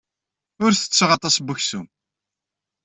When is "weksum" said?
1.45-1.87